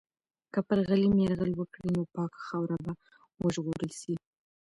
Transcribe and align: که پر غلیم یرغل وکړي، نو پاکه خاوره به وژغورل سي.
که 0.53 0.59
پر 0.67 0.79
غلیم 0.89 1.13
یرغل 1.23 1.51
وکړي، 1.55 1.87
نو 1.95 2.01
پاکه 2.15 2.39
خاوره 2.47 2.77
به 2.85 2.91
وژغورل 3.43 3.91
سي. 4.01 4.13